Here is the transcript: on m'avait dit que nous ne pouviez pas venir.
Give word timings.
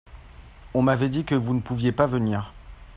on 0.73 0.81
m'avait 0.81 1.09
dit 1.09 1.25
que 1.25 1.35
nous 1.35 1.53
ne 1.53 1.59
pouviez 1.59 1.91
pas 1.91 2.07
venir. 2.07 2.53